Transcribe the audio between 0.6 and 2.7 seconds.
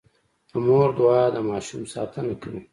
مور دعا د ماشوم ساتنه کوي.